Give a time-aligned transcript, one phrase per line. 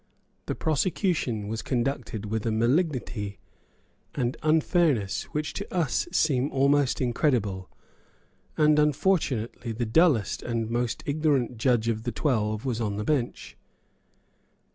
[0.47, 3.37] The prosecution was conducted with a malignity
[4.15, 7.69] and unfairness which to us seem almost incredible;
[8.57, 13.55] and, unfortunately, the dullest and most ignorant judge of the twelve was on the bench.